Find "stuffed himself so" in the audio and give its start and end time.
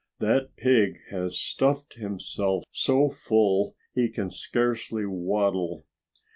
1.37-3.07